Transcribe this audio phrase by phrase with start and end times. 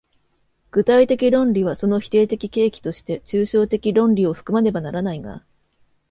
[0.71, 5.43] 具体的論理はその否定的契機として抽象的論理を含まねばならないが、